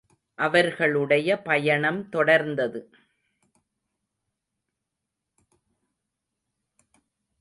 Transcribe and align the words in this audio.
அவர்களுடைய 0.35 1.41
பயணம் 1.41 2.09
தொடர்ந்தது. 2.11 2.81